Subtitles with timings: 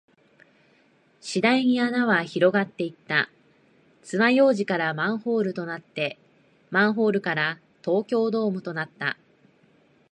[1.21, 3.29] 次第に穴は広がっていった。
[4.01, 6.17] 爪楊枝からマンホールとなって、
[6.71, 9.15] マンホールから東京ドームとなった。